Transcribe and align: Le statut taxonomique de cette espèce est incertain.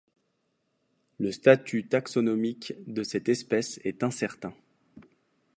Le 1.19 1.31
statut 1.31 1.87
taxonomique 1.87 2.73
de 2.87 3.03
cette 3.03 3.29
espèce 3.29 3.79
est 3.83 4.01
incertain. 4.01 4.55